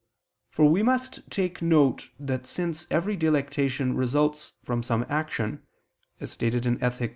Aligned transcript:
For 0.49 0.65
we 0.65 0.81
must 0.81 1.29
take 1.29 1.61
note 1.61 2.09
that 2.19 2.47
since 2.47 2.87
every 2.89 3.15
delectation 3.15 3.95
results 3.95 4.53
from 4.63 4.81
some 4.81 5.05
action, 5.09 5.61
as 6.19 6.31
stated 6.31 6.65
in 6.65 6.79
_Ethic. 6.79 7.09